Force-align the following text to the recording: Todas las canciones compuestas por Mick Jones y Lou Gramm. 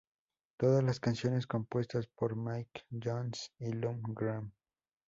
Todas 0.57 0.83
las 0.83 0.99
canciones 0.99 1.45
compuestas 1.45 2.07
por 2.07 2.35
Mick 2.35 2.87
Jones 2.89 3.51
y 3.59 3.71
Lou 3.71 4.01
Gramm. 4.01 4.51